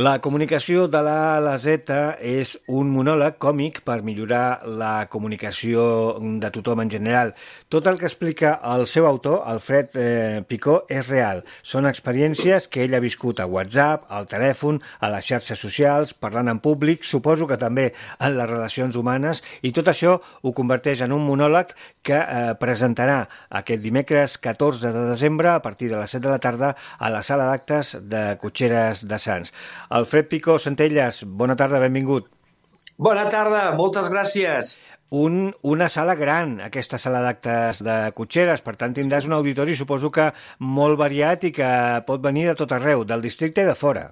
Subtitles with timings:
[0.00, 1.92] La comunicació de la A la Z
[2.24, 5.82] és un monòleg còmic per millorar la comunicació
[6.40, 7.34] de tothom en general.
[7.68, 11.42] Tot el que explica el seu autor, Alfred eh, Picó, és real.
[11.60, 16.48] Són experiències que ell ha viscut a WhatsApp, al telèfon, a les xarxes socials, parlant
[16.48, 21.12] en públic, suposo que també en les relacions humanes, i tot això ho converteix en
[21.12, 23.18] un monòleg que eh, presentarà
[23.60, 27.20] aquest dimecres 14 de desembre a partir de les 7 de la tarda a la
[27.20, 29.52] sala d'actes de Cotxeres de Sants.
[29.90, 32.28] Alfred Picó Centelles, bona tarda, benvingut.
[33.00, 34.76] Bona tarda, moltes gràcies.
[35.10, 40.12] Un, una sala gran, aquesta sala d'actes de Cotxeres, per tant tindràs un auditori suposo
[40.14, 40.28] que
[40.78, 41.70] molt variat i que
[42.06, 44.04] pot venir de tot arreu, del districte i de fora.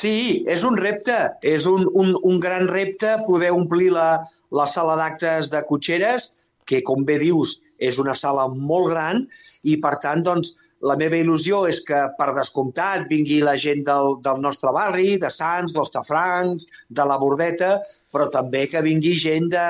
[0.00, 4.08] Sí, és un repte, és un, un, un gran repte poder omplir la,
[4.50, 6.32] la sala d'actes de Cotxeres,
[6.66, 9.22] que com bé dius és una sala molt gran
[9.62, 10.56] i per tant doncs,
[10.88, 15.30] la meva il·lusió és que, per descomptat, vingui la gent del, del nostre barri, de
[15.32, 17.74] Sants, d'Ostafrancs, de la Bordeta,
[18.12, 19.68] però també que vingui gent de,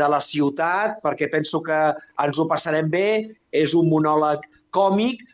[0.00, 1.80] de la ciutat, perquè penso que
[2.24, 3.08] ens ho passarem bé,
[3.52, 5.24] és un monòleg còmic,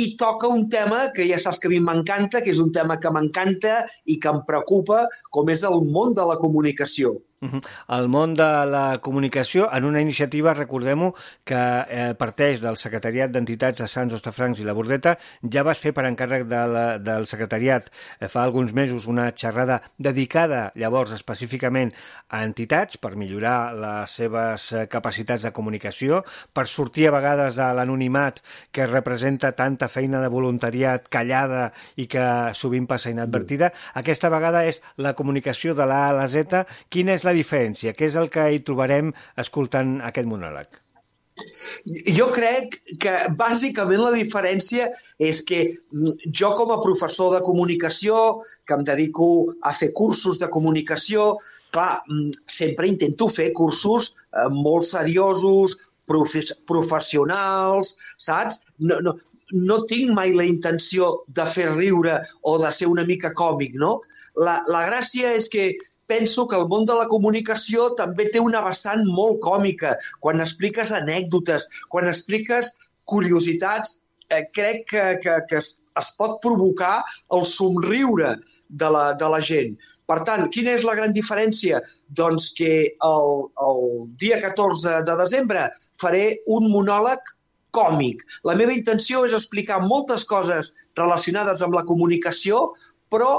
[0.00, 2.96] i toca un tema que ja saps que a mi m'encanta, que és un tema
[3.02, 5.02] que m'encanta i que em preocupa,
[5.34, 7.18] com és el món de la comunicació.
[7.40, 11.14] El món de la comunicació, en una iniciativa, recordem-ho,
[11.48, 15.14] que eh, parteix del Secretariat d'Entitats de Sants, Ostafrancs i la Bordeta.
[15.40, 19.80] Ja vas fer per encàrrec de la, del Secretariat eh, fa alguns mesos una xerrada
[19.96, 21.94] dedicada llavors específicament
[22.28, 26.20] a entitats per millorar les seves eh, capacitats de comunicació,
[26.52, 32.26] per sortir a vegades de l'anonimat que representa tanta feina de voluntariat callada i que
[32.52, 33.72] sovint passa inadvertida.
[33.96, 36.66] Aquesta vegada és la comunicació de la A a la Z.
[36.92, 37.94] Quina és la la diferència?
[37.96, 40.80] Què és el que hi trobarem escoltant aquest monòleg?
[42.16, 44.90] Jo crec que bàsicament la diferència
[45.30, 49.30] és que mm, jo com a professor de comunicació, que em dedico
[49.64, 51.38] a fer cursos de comunicació,
[51.72, 55.78] clar, mm, sempre intento fer cursos eh, molt seriosos,
[56.66, 58.64] professionals, saps?
[58.82, 59.14] No, no,
[59.52, 64.00] no tinc mai la intenció de fer riure o de ser una mica còmic, no?
[64.38, 65.70] La, la gràcia és que
[66.10, 69.96] penso que el món de la comunicació també té una vessant molt còmica.
[70.24, 72.74] Quan expliques anècdotes, quan expliques
[73.12, 74.00] curiositats,
[74.30, 76.96] eh, crec que, que, que es, es pot provocar
[77.36, 78.34] el somriure
[78.82, 79.78] de la, de la gent.
[80.10, 81.78] Per tant, quina és la gran diferència?
[82.20, 82.72] Doncs que
[83.06, 83.28] el,
[83.66, 83.84] el
[84.18, 85.68] dia 14 de desembre
[86.02, 86.24] faré
[86.58, 87.30] un monòleg
[87.76, 88.24] còmic.
[88.48, 92.72] La meva intenció és explicar moltes coses relacionades amb la comunicació,
[93.14, 93.30] però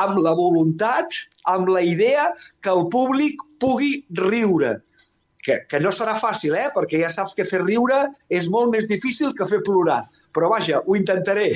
[0.00, 1.18] amb la voluntat,
[1.50, 4.76] amb la idea que el públic pugui riure.
[5.44, 6.70] Que, que no serà fàcil, eh?
[6.72, 7.98] perquè ja saps que fer riure
[8.32, 10.00] és molt més difícil que fer plorar.
[10.34, 11.50] Però vaja, ho intentaré.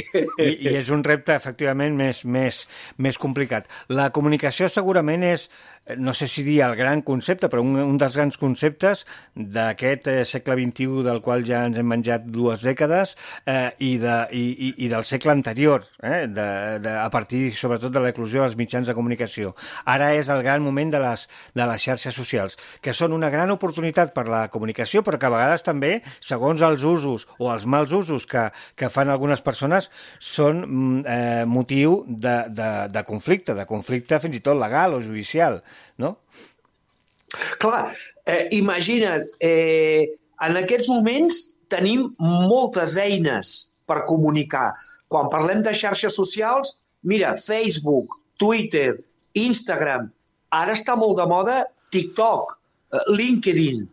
[0.44, 2.60] I, i és un repte, efectivament, més, més,
[3.00, 3.66] més complicat.
[3.88, 5.48] La comunicació segurament és
[5.96, 9.04] no sé si dir el gran concepte, però un, un dels grans conceptes
[9.34, 13.14] d'aquest eh, segle XXI del qual ja ens hem menjat dues dècades
[13.46, 16.48] eh, i, de, i, i del segle anterior, eh, de,
[16.84, 19.54] de, a partir sobretot de l'eclusió dels mitjans de comunicació.
[19.88, 21.24] Ara és el gran moment de les,
[21.56, 23.77] de les xarxes socials, que són una gran oportunitat
[24.14, 28.26] per la comunicació, però que a vegades també, segons els usos o els mals usos
[28.26, 34.18] que, que fan algunes persones, són mm, eh, motiu de, de, de conflicte, de conflicte
[34.18, 35.62] fins i tot legal o judicial
[35.98, 36.18] no?
[37.58, 37.92] Clar,
[38.24, 44.72] eh, imagina't, eh, en aquests moments tenim moltes eines per comunicar.
[45.08, 48.96] Quan parlem de xarxes socials, mira, Facebook, Twitter,
[49.34, 50.08] Instagram,
[50.50, 51.58] ara està molt de moda
[51.92, 52.57] TikTok,
[52.92, 53.86] LinkedIn,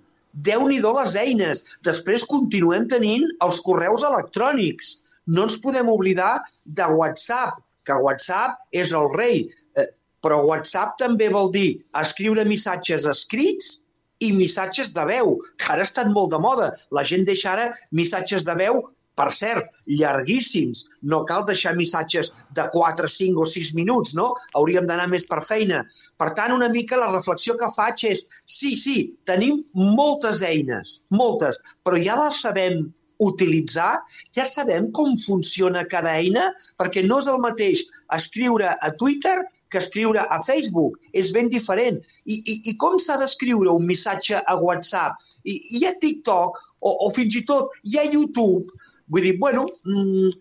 [0.48, 1.64] déu nhi les eines.
[1.88, 4.98] Després continuem tenint els correus electrònics.
[5.28, 9.46] No ens podem oblidar de WhatsApp, que WhatsApp és el rei.
[9.78, 9.88] Eh,
[10.22, 13.86] però WhatsApp també vol dir escriure missatges escrits
[14.20, 16.72] i missatges de veu, que ara estan molt de moda.
[16.92, 18.82] La gent deixa ara missatges de veu,
[19.20, 20.86] per cert, llarguíssims.
[21.12, 24.34] No cal deixar missatges de 4, 5 o 6 minuts, no?
[24.60, 25.86] Hauríem d'anar més per feina.
[26.20, 28.26] Per tant, una mica la reflexió que faig és,
[28.58, 28.98] sí, sí,
[29.30, 32.86] tenim moltes eines, moltes, però ja les sabem
[33.26, 34.02] utilitzar,
[34.36, 37.86] ja sabem com funciona cada eina, perquè no és el mateix
[38.18, 39.38] escriure a Twitter
[39.72, 41.00] que escriure a Facebook.
[41.14, 42.02] És ben diferent.
[42.26, 45.20] I, i, i com s'ha d'escriure un missatge a WhatsApp?
[45.46, 48.84] I, i a TikTok, o, o fins i tot hi ha YouTube.
[49.12, 50.32] Vull dir, bueno, mm,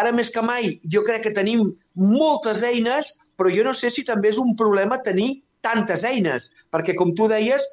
[0.00, 4.06] ara més que mai jo crec que tenim moltes eines, però jo no sé si
[4.06, 7.66] també és un problema tenir tantes eines, perquè com tu deies,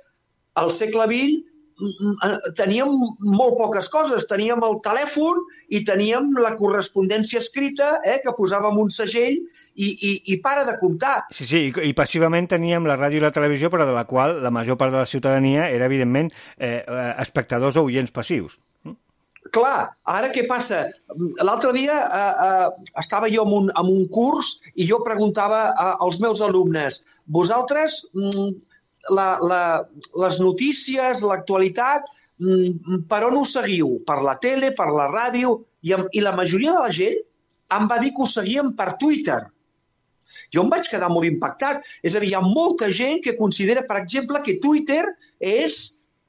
[0.59, 1.37] al segle XX
[1.81, 2.91] mm, mm, teníem
[3.37, 4.25] molt poques coses.
[4.29, 10.11] Teníem el telèfon i teníem la correspondència escrita, eh, que posàvem un segell i, i,
[10.33, 11.17] i para de comptar.
[11.35, 14.39] Sí, sí, i, i passivament teníem la ràdio i la televisió, però de la qual
[14.43, 18.59] la major part de la ciutadania era, evidentment, eh, eh espectadors o oients passius.
[19.49, 20.83] Clar, ara què passa?
[21.41, 25.87] L'altre dia eh, eh, estava jo en un, en un curs i jo preguntava a,
[26.05, 28.51] als meus alumnes vosaltres mm,
[29.17, 29.63] la, la,
[30.23, 32.05] les notícies, l'actualitat,
[32.37, 33.97] mm, per on ho seguiu?
[34.05, 35.57] Per la tele, per la ràdio?
[35.81, 37.17] I, I la majoria de la gent
[37.73, 39.39] em va dir que ho seguien per Twitter.
[40.53, 41.81] Jo em vaig quedar molt impactat.
[42.03, 45.03] És a dir, hi ha molta gent que considera, per exemple, que Twitter
[45.39, 45.81] és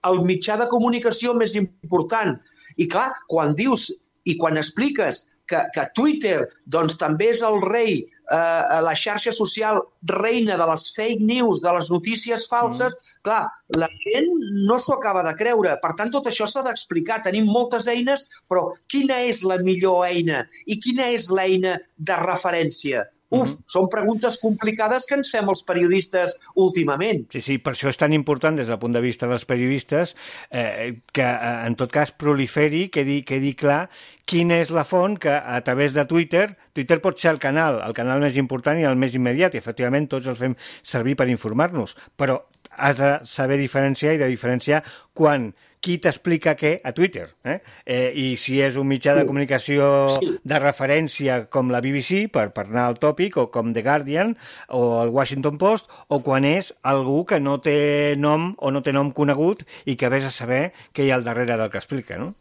[0.08, 2.38] el mitjà de comunicació més important.
[2.76, 3.90] I clar, quan dius
[4.24, 6.38] i quan expliques que, que Twitter
[6.70, 8.02] doncs, també és el rei
[8.32, 9.80] eh, la xarxa social
[10.12, 13.22] reina de les fake news, de les notícies falses, mm.
[13.28, 13.42] clar,
[13.78, 14.30] la gent
[14.69, 15.74] no s'ho acaba de creure.
[15.82, 17.22] Per tant, tot això s'ha d'explicar.
[17.26, 23.06] Tenim moltes eines, però quina és la millor eina i quina és l'eina de referència?
[23.32, 23.64] Uf, mm -hmm.
[23.75, 27.25] són preguntes complicades que ens fem els periodistes últimament.
[27.32, 30.14] Sí, sí, per això és tan important des del punt de vista dels periodistes
[30.50, 33.88] eh, que eh, en tot cas proliferi, quedi, quedi clar
[34.26, 37.96] quina és la font que a través de Twitter, Twitter pot ser el canal, el
[37.96, 41.96] canal més important i el més immediat, i efectivament tots els fem servir per informar-nos,
[42.17, 42.43] però
[42.76, 44.82] has de saber diferenciar i de diferenciar
[45.12, 45.52] quan
[45.82, 47.26] qui t'explica què a Twitter.
[47.44, 47.58] Eh?
[47.84, 49.20] Eh, I si és un mitjà sí.
[49.20, 50.31] de comunicació sí.
[50.38, 54.37] de referència com la BBC, per, per anar al tòpic, o com The Guardian,
[54.70, 58.94] o el Washington Post, o quan és algú que no té nom o no té
[58.94, 62.20] nom conegut i que vés a saber què hi ha al darrere del que explica,
[62.20, 62.32] no?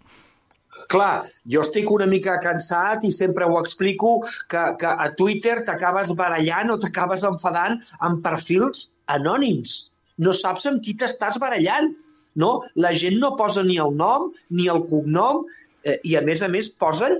[0.91, 6.13] Clar, jo estic una mica cansat i sempre ho explico que, que a Twitter t'acabes
[6.19, 8.85] barallant o t'acabes enfadant amb perfils
[9.17, 9.75] anònims.
[10.21, 11.91] No saps amb qui t'estàs barallant
[12.35, 12.61] no?
[12.75, 15.43] La gent no posa ni el nom ni el cognom
[15.83, 17.17] eh, i, a més a més, posen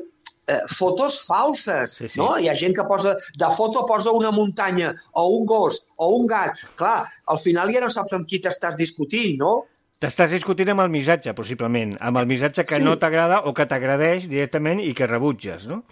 [0.47, 2.21] eh, fotos falses, sí, sí.
[2.21, 2.31] no?
[2.39, 6.29] Hi ha gent que posa, de foto posa una muntanya o un gos o un
[6.29, 6.63] gat.
[6.79, 9.53] Clar, al final ja no saps amb qui t'estàs discutint, no?
[10.01, 12.85] T'estàs discutint amb el missatge, possiblement, amb el missatge que sí.
[12.85, 15.83] no t'agrada o que t'agradeix directament i que rebutges, no?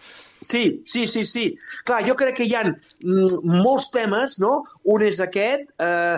[0.42, 1.46] Sí, sí, sí, sí.
[1.86, 4.64] Clar, jo crec que hi ha mm, molts temes, no?
[4.90, 6.18] Un és aquest, eh,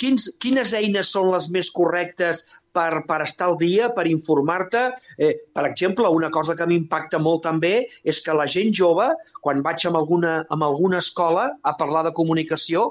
[0.00, 2.44] quins, quines eines són les més correctes
[2.76, 4.82] per, per estar al dia, per informar-te.
[5.18, 7.74] Eh, per exemple, una cosa que m'impacta molt també
[8.04, 9.08] és que la gent jove,
[9.44, 12.90] quan vaig amb alguna, amb alguna escola a parlar de comunicació,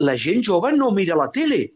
[0.00, 1.66] la gent jove no mira la tele.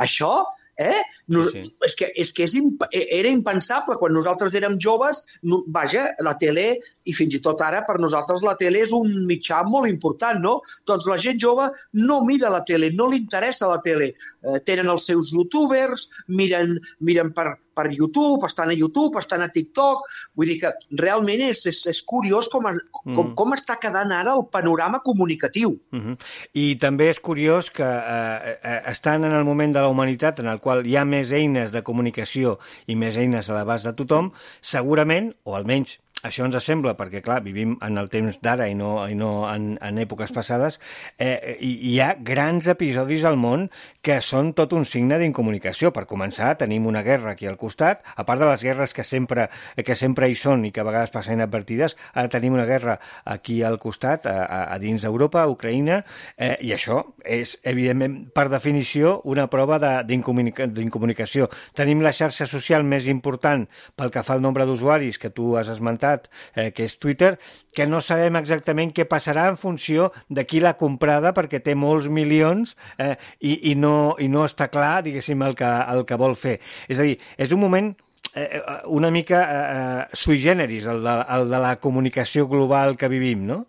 [0.00, 0.32] Això
[0.78, 1.00] Eh?
[1.28, 1.62] No, sí, sí.
[1.84, 3.98] És que, és que és imp e, era impensable.
[4.00, 6.66] Quan nosaltres érem joves, no, vaja, la tele,
[7.04, 10.58] i fins i tot ara, per nosaltres la tele és un mitjà molt important, no?
[10.88, 11.68] Doncs la gent jove
[12.00, 14.12] no mira la tele, no li interessa la tele.
[14.42, 16.08] Eh, tenen els seus youtubers,
[16.40, 20.06] miren, miren per, per YouTube, estan a YouTube, estan a TikTok...
[20.36, 23.34] Vull dir que realment és, és, és curiós com, com, mm.
[23.36, 25.74] com està quedant ara el panorama comunicatiu.
[25.92, 26.16] Mm -hmm.
[26.54, 30.46] I també és curiós que eh, eh, estan en el moment de la humanitat en
[30.46, 34.32] el qual hi ha més eines de comunicació i més eines a l'abast de tothom,
[34.60, 38.94] segurament, o almenys això ens sembla, perquè, clar, vivim en el temps d'ara i no,
[39.10, 40.78] i no en, en èpoques passades,
[41.18, 43.68] eh, hi, ha grans episodis al món
[44.02, 45.92] que són tot un signe d'incomunicació.
[45.92, 49.48] Per començar, tenim una guerra aquí al costat, a part de les guerres que sempre,
[49.74, 53.62] que sempre hi són i que a vegades passen inadvertides, ara tenim una guerra aquí
[53.66, 56.02] al costat, a, a, a dins d'Europa, a Ucraïna,
[56.36, 61.48] eh, i això és, evidentment, per definició, una prova d'incomunicació.
[61.74, 63.66] Tenim la xarxa social més important
[63.96, 67.38] pel que fa al nombre d'usuaris que tu has esmentat, privat, eh, que és Twitter,
[67.72, 72.08] que no sabem exactament què passarà en funció de qui l'ha comprada perquè té molts
[72.08, 76.36] milions eh, i, i, no, i no està clar, diguéssim, el que, el que vol
[76.36, 76.60] fer.
[76.88, 77.94] És a dir, és un moment
[78.34, 79.76] eh, eh una mica eh,
[80.12, 83.66] eh, sui generis, el de, el de la comunicació global que vivim, no?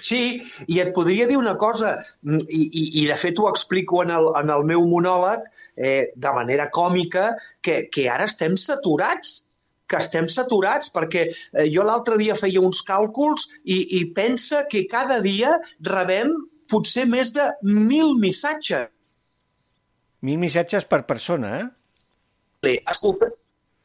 [0.00, 4.02] Sí, i et podria dir una cosa, mm, i, i, i de fet ho explico
[4.02, 5.42] en el, en el meu monòleg
[5.76, 9.51] eh, de manera còmica, que, que ara estem saturats
[9.92, 14.86] que estem saturats, perquè eh, jo l'altre dia feia uns càlculs i, i pensa que
[14.90, 15.52] cada dia
[15.88, 16.32] rebem
[16.72, 18.88] potser més de mil missatges.
[20.24, 21.64] Mil missatges per persona, eh?
[22.62, 23.28] Bé, escolta,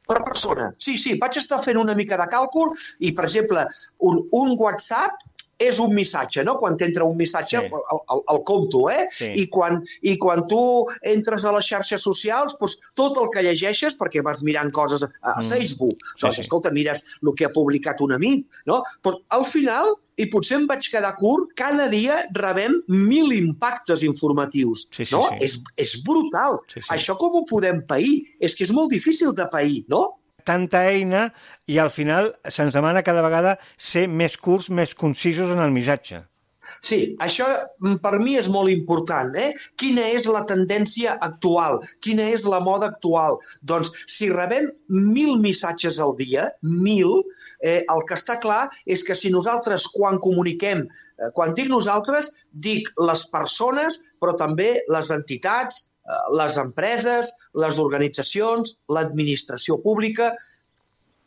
[0.08, 0.70] per persona.
[0.80, 3.66] Sí, sí, vaig estar fent una mica de càlcul i, per exemple,
[4.10, 5.26] un, un WhatsApp
[5.58, 6.56] és un missatge, no?
[6.62, 7.70] Quan t'entra un missatge, sí.
[7.74, 9.08] el, el, el compto, eh?
[9.14, 9.32] Sí.
[9.42, 10.62] I, quan, I quan tu
[11.10, 15.12] entres a les xarxes socials, doncs, tot el que llegeixes, perquè vas mirant coses a,
[15.22, 15.48] a mm.
[15.50, 16.46] Facebook, sí, doncs, sí.
[16.46, 18.84] escolta, mires el que ha publicat un amic, no?
[19.06, 24.88] Però al final, i potser em vaig quedar curt, cada dia rebem mil impactes informatius,
[24.94, 25.26] sí, sí, no?
[25.34, 25.42] Sí.
[25.50, 26.62] És, és brutal.
[26.70, 26.88] Sí, sí.
[26.94, 28.22] Això com ho podem pair?
[28.42, 30.06] És que és molt difícil de pair, no?
[30.48, 31.28] tanta eina
[31.68, 36.24] i al final se'ns demana cada vegada ser més curts, més concisos en el missatge.
[36.84, 39.34] Sí, això mm, per mi és molt important.
[39.40, 39.52] Eh?
[39.80, 41.80] Quina és la tendència actual?
[42.04, 43.40] Quina és la moda actual?
[43.72, 47.22] Doncs si rebem mil missatges al dia, mil,
[47.62, 52.34] eh, el que està clar és que si nosaltres quan comuniquem, eh, quan dic nosaltres,
[52.52, 60.36] dic les persones, però també les entitats, eh, les empreses, les organitzacions, l'administració pública,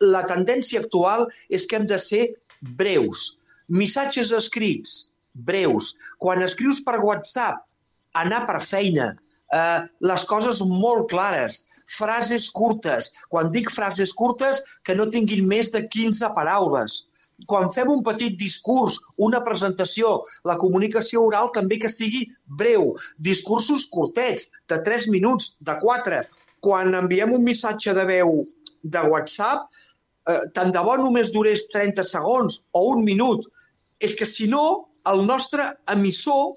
[0.00, 2.26] la tendència actual és que hem de ser
[2.60, 3.40] breus.
[3.68, 5.94] Missatges escrits, breus.
[6.18, 7.60] Quan escrius per WhatsApp,
[8.18, 9.12] anar per feina,
[9.54, 13.12] eh, les coses molt clares, frases curtes.
[13.28, 17.04] Quan dic frases curtes, que no tinguin més de 15 paraules.
[17.48, 22.96] Quan fem un petit discurs, una presentació, la comunicació oral també que sigui breu.
[23.18, 26.24] Discursos curtets, de 3 minuts, de 4.
[26.60, 28.44] Quan enviem un missatge de veu
[28.82, 29.70] de WhatsApp,
[30.28, 33.46] eh, tant de bo només durés 30 segons o un minut.
[34.00, 34.64] És que si no,
[35.10, 36.56] el nostre emissor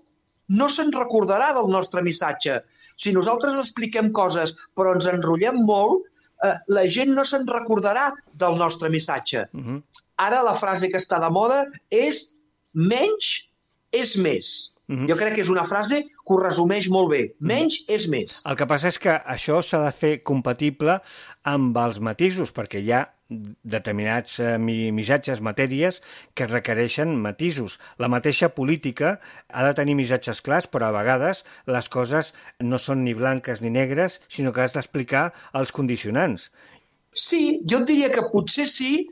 [0.54, 2.60] no se'n recordarà del nostre missatge.
[3.00, 6.04] Si nosaltres expliquem coses però ens enrotllem molt,
[6.44, 8.12] eh, la gent no se'n recordarà
[8.44, 9.48] del nostre missatge.
[9.54, 9.82] Uh -huh.
[10.18, 12.36] Ara la frase que està de moda és
[12.74, 13.50] menys
[13.94, 14.74] és més.
[14.90, 15.08] Uh -huh.
[15.08, 17.36] Jo crec que és una frase que ho resumeix molt bé.
[17.40, 17.96] Menys uh -huh.
[17.96, 18.42] és més.
[18.46, 21.02] El que passa és que això s'ha de fer compatible
[21.44, 23.14] amb els matisos, perquè hi ha
[23.64, 26.02] determinats eh, missatges, matèries,
[26.36, 27.80] que requereixen matisos.
[27.98, 33.04] La mateixa política ha de tenir missatges clars, però a vegades les coses no són
[33.04, 36.52] ni blanques ni negres, sinó que has d'explicar els condicionants.
[37.12, 39.08] Sí, jo diria que potser sí,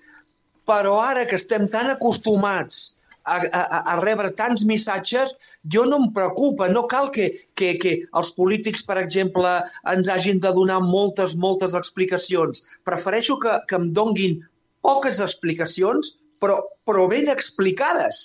[0.66, 5.36] però ara que estem tan acostumats a, a, a rebre tants missatges,
[5.74, 9.52] jo no em preocupa, no cal que, que, que els polítics, per exemple,
[9.94, 12.66] ens hagin de donar moltes, moltes explicacions.
[12.88, 14.40] Prefereixo que, que em donguin
[14.86, 18.24] poques explicacions, però, però ben explicades.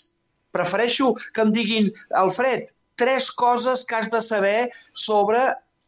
[0.56, 5.42] Prefereixo que em diguin, Alfred, tres coses que has de saber sobre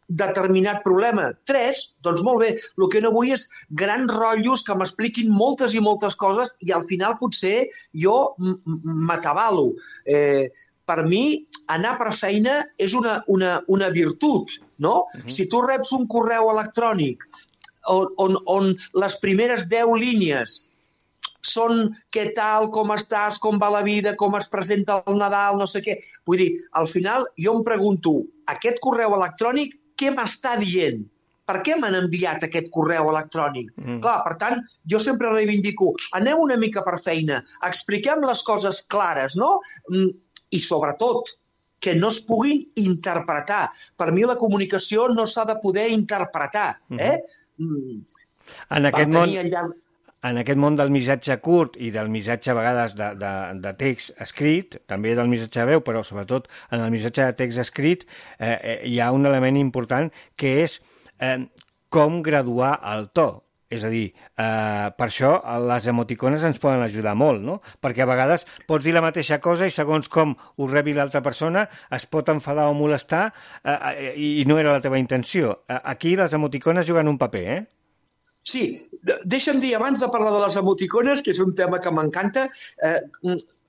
[0.09, 1.29] determinat problema.
[1.47, 3.49] Tres, doncs molt bé, el que no vull és
[3.83, 9.71] grans rotllos que m'expliquin moltes i moltes coses i al final potser jo m'atabalo.
[10.09, 10.49] Eh,
[10.89, 15.05] per mi, anar per feina és una, una, una virtut, no?
[15.05, 15.29] Uh -huh.
[15.29, 17.29] Si tu reps un correu electrònic
[17.87, 20.65] on, on, on les primeres 10 línies
[21.43, 25.67] són què tal, com estàs, com va la vida, com es presenta el Nadal, no
[25.67, 25.99] sé què.
[26.27, 31.03] Vull dir, al final jo em pregunto, aquest correu electrònic què m'està dient?
[31.49, 33.71] Per què m'han enviat aquest correu electrònic?
[33.81, 34.01] Mm.
[34.05, 34.63] Clar, per tant,
[34.93, 39.55] jo sempre reivindico, aneu una mica per feina, expliquem les coses clares, no?
[39.89, 40.11] Mm,
[40.53, 41.33] I sobretot,
[41.81, 43.69] que no es puguin interpretar.
[43.97, 46.71] Per mi la comunicació no s'ha de poder interpretar.
[46.91, 47.01] Mm-hmm.
[47.01, 47.65] Eh?
[47.65, 48.25] Mm.
[48.77, 49.77] En aquest món...
[50.29, 53.33] en aquest món del missatge curt i del missatge a vegades de, de,
[53.65, 57.65] de text escrit, també del missatge de veu, però sobretot en el missatge de text
[57.65, 60.79] escrit eh, eh, hi ha un element important que és
[61.21, 61.45] eh,
[61.89, 63.31] com graduar el to.
[63.69, 65.35] És a dir, eh, per això
[65.69, 67.59] les emoticones ens poden ajudar molt, no?
[67.85, 71.67] Perquè a vegades pots dir la mateixa cosa i segons com ho rebi l'altra persona
[71.93, 75.59] es pot enfadar o molestar eh, eh, i no era la teva intenció.
[75.69, 77.61] Eh, aquí les emoticones juguen un paper, eh?
[78.47, 78.65] Sí,
[79.29, 82.47] deixa'm dir, abans de parlar de les emoticones, que és un tema que m'encanta,
[82.85, 83.01] eh,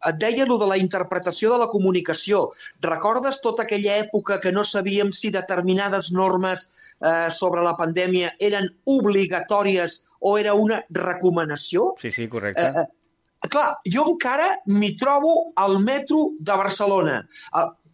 [0.08, 2.46] et deia lo de la interpretació de la comunicació.
[2.86, 8.70] Recordes tota aquella època que no sabíem si determinades normes eh, sobre la pandèmia eren
[8.86, 11.94] obligatòries o era una recomanació?
[12.00, 12.64] Sí, sí, correcte.
[12.64, 17.22] Eh, eh, clar, jo encara m'hi trobo al metro de Barcelona.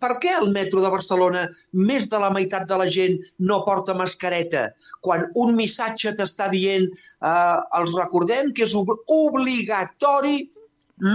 [0.03, 1.45] Per què el metro de Barcelona
[1.89, 3.15] més de la meitat de la gent
[3.49, 4.67] no porta mascareta?
[5.05, 10.43] Quan un missatge t'està dient, eh, els recordem que és obligatori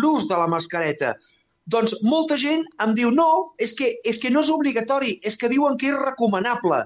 [0.00, 1.14] l'ús de la mascareta.
[1.70, 5.50] Doncs molta gent em diu, no, és que, és que no és obligatori, és que
[5.52, 6.82] diuen que és recomanable.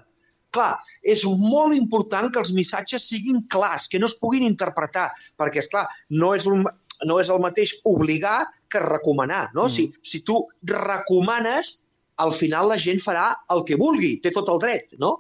[0.55, 5.09] Clar, és molt important que els missatges siguin clars, que no es puguin interpretar,
[5.41, 6.63] perquè, és clar, no és, un,
[7.09, 9.67] no és el mateix obligar que recomanar, no?
[9.67, 9.73] Mm.
[9.75, 11.84] Si, si tu recomanes,
[12.23, 15.17] al final la gent farà el que vulgui, té tot el dret, no?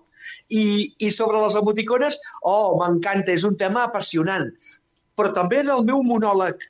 [0.48, 4.46] I, i sobre les emoticones, oh, m'encanta, és un tema apassionant.
[5.18, 6.62] Però també en el meu monòleg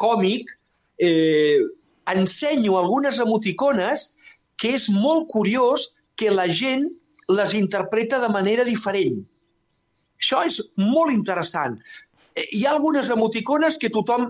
[0.00, 0.52] còmic
[1.02, 1.60] eh,
[2.10, 4.12] ensenyo algunes emoticones
[4.60, 6.88] que és molt curiós que la gent
[7.30, 9.20] les interpreta de manera diferent.
[10.20, 11.78] Això és molt interessant.
[12.36, 14.28] Eh, hi ha algunes emoticones que tothom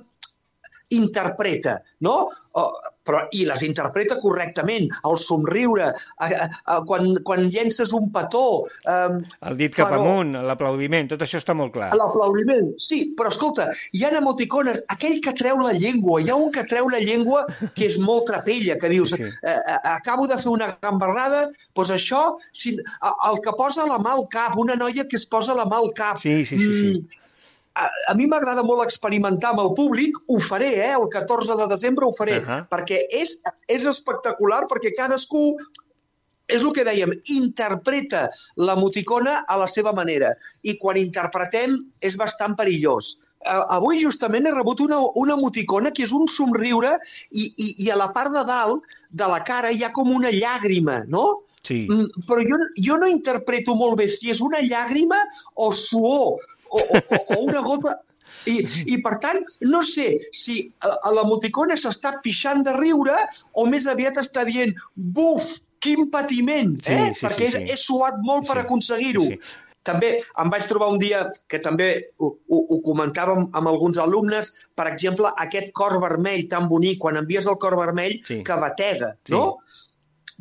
[0.96, 2.28] interpreta, no?
[2.58, 2.64] O,
[3.06, 4.88] però, I les interpreta correctament.
[5.08, 8.44] El somriure, a, a, a, quan, quan llences un petó...
[8.90, 11.90] Um, el dit cap però, amunt, l'aplaudiment, tot això està molt clar.
[11.98, 16.50] L'aplaudiment, sí, però escolta, hi ha emoticones, aquell que treu la llengua, hi ha un
[16.54, 19.30] que treu la llengua que és molt trapella, que dius, sí, sí.
[19.30, 24.14] Eh, eh, acabo de fer una gambarrada, doncs això, si, el que posa la mà
[24.18, 26.20] al cap, una noia que es posa la mà al cap.
[26.22, 26.74] Sí, sí, sí.
[26.74, 26.92] sí.
[26.92, 27.19] Mm,
[27.74, 30.92] a, a mi m'agrada molt experimentar amb el públic, ho faré, eh?
[30.96, 32.60] el 14 de desembre ho faré, uh -huh.
[32.68, 35.56] perquè és, és espectacular, perquè cadascú
[36.50, 40.34] és el que dèiem, interpreta l'emoticona a la seva manera.
[40.62, 43.18] I quan interpretem és bastant perillós.
[43.72, 46.98] Avui justament he rebut una, una emoticona que és un somriure
[47.30, 50.28] i, i, i a la part de dalt de la cara hi ha com una
[50.34, 51.40] llàgrima, no?
[51.62, 51.86] Sí.
[51.88, 55.22] Mm, però jo, jo no interpreto molt bé si és una llàgrima
[55.54, 57.98] o suor o, o, o una gota...
[58.48, 60.62] I, I, per tant, no sé si
[61.12, 63.16] l'emoticona s'està pixant de riure
[63.60, 65.50] o més aviat està dient buf,
[65.80, 67.10] quin patiment, sí, eh?
[67.14, 67.66] Sí, perquè sí, sí.
[67.68, 69.26] he suat molt sí, per aconseguir-ho.
[69.28, 69.58] Sí, sí.
[69.90, 71.88] També em vaig trobar un dia que també
[72.20, 77.16] ho, ho, ho comentàvem amb alguns alumnes, per exemple, aquest cor vermell tan bonic, quan
[77.20, 78.42] envies el cor vermell, sí.
[78.44, 79.32] que batega, sí.
[79.36, 79.60] no?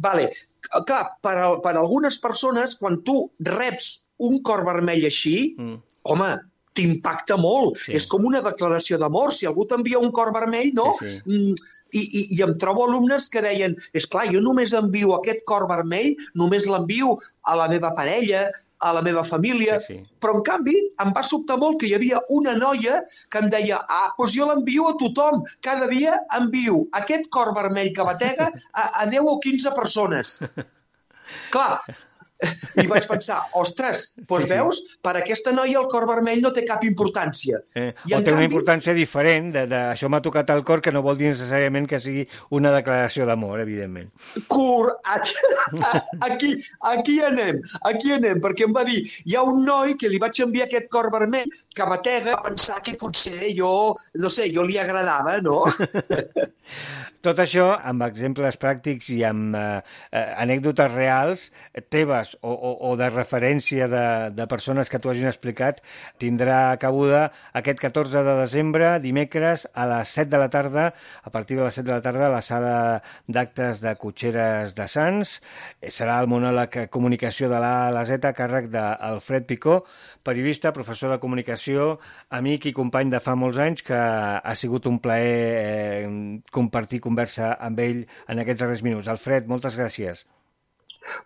[0.03, 0.27] Vale.
[0.69, 3.93] Clar, per, per algunes persones, quan tu reps
[4.27, 6.29] un cor vermell així, mm home,
[6.77, 7.79] t'impacta molt.
[7.81, 7.97] Sí.
[7.99, 9.33] És com una declaració d'amor.
[9.35, 10.93] Si algú t'envia un cor vermell, no?
[10.99, 11.21] Sí, sí.
[11.27, 15.41] Mm, i, i, I em trobo alumnes que deien, és clar, jo només envio aquest
[15.49, 17.15] cor vermell, només l'envio
[17.49, 18.47] a la meva parella,
[18.79, 20.17] a la meva família, sí, sí.
[20.23, 23.01] però en canvi em va sobtar molt que hi havia una noia
[23.33, 27.91] que em deia, ah, doncs jo l'envio a tothom, cada dia envio aquest cor vermell
[27.95, 30.37] que batega a, a 10 o 15 persones.
[31.53, 31.81] Clar,
[32.79, 34.97] i vaig pensar, ostres, doncs sí, veus, sí.
[35.03, 37.59] per aquesta noia el cor vermell no té cap importància.
[37.75, 38.37] Eh, I o té canvi...
[38.37, 41.89] una importància diferent, de, de això m'ha tocat el cor, que no vol dir necessàriament
[41.89, 44.11] que sigui una declaració d'amor, evidentment.
[44.51, 45.35] Cur, aquí,
[46.29, 46.53] aquí,
[46.93, 47.59] aquí anem,
[47.91, 50.87] aquí anem, perquè em va dir, hi ha un noi que li vaig enviar aquest
[50.93, 53.73] cor vermell que batega a pensar que potser jo,
[54.15, 55.65] no sé, jo li agradava, no?
[57.25, 59.63] Tot això amb exemples pràctics i amb eh,
[60.15, 61.49] eh, anècdotes reals
[61.91, 64.05] teves o, o, o de referència de,
[64.35, 65.81] de persones que t'ho hagin explicat
[66.21, 67.25] tindrà cabuda
[67.59, 70.85] aquest 14 de desembre, dimecres, a les 7 de la tarda,
[71.23, 72.75] a partir de les 7 de la tarda, a la sala
[73.27, 75.39] d'actes de Cotxeres de Sants.
[75.81, 79.83] Eh, serà el monòleg Comunicació de la a la Z a càrrec d'Alfred Picó,
[80.23, 81.97] periodista, professor de comunicació,
[82.35, 86.09] amic i company de fa molts anys, que ha sigut un plaer eh,
[86.59, 89.09] compartir conversa amb ell en aquests darrers minuts.
[89.11, 90.27] Alfred, moltes gràcies.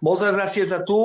[0.05, 0.97] Moltes gràcies a tu,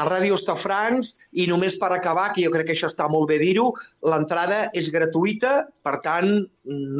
[0.00, 3.38] a Ràdio Estafrancs, i només per acabar, que jo crec que això està molt bé
[3.42, 3.66] dir-ho,
[4.12, 6.30] l'entrada és gratuïta, per tant,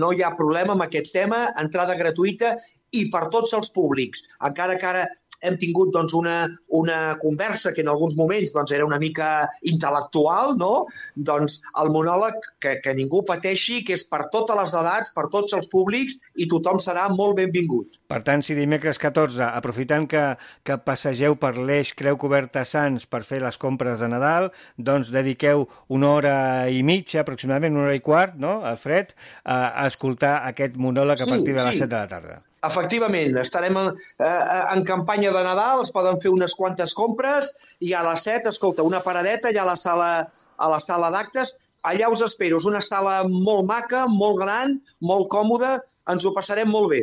[0.02, 2.56] no hi ha problema amb aquest tema, entrada gratuïta
[2.96, 4.26] i per tots els públics.
[4.50, 5.06] Encara que ara
[5.42, 10.56] hem tingut doncs, una, una conversa que en alguns moments doncs, era una mica intel·lectual,
[10.60, 10.86] no?
[11.16, 15.56] doncs el monòleg que, que ningú pateixi, que és per totes les edats, per tots
[15.56, 18.00] els públics i tothom serà molt benvingut.
[18.10, 20.24] Per tant, si dimecres 14, aprofitant que,
[20.66, 25.66] que passegeu per l'eix Creu Coberta Sants per fer les compres de Nadal, doncs dediqueu
[25.92, 26.36] una hora
[26.72, 31.30] i mitja, aproximadament una hora i quart, no?, Alfred, a, a escoltar aquest monòleg a
[31.32, 31.84] partir de les sí.
[31.84, 32.42] 7 de la tarda.
[32.66, 37.92] Efectivament, estarem en, eh, en campanya de Nadal, es poden fer unes quantes compres i
[37.94, 40.10] a les 7, escolta, una paradeta ja a la sala,
[40.56, 41.56] a la sala d'actes.
[41.86, 45.78] Allà us espero, és una sala molt maca, molt gran, molt còmoda,
[46.10, 47.02] ens ho passarem molt bé.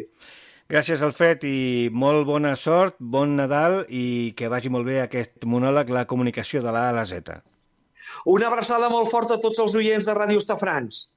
[0.71, 5.91] Gràcies, Alfred, i molt bona sort, bon Nadal i que vagi molt bé aquest monòleg,
[5.91, 7.36] la comunicació de la A a la Z.
[8.26, 11.08] Una abraçada molt forta a tots els oients de Ràdio Estafrans.